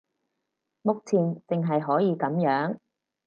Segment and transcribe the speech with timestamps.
[0.81, 2.79] 目前淨係可以噉樣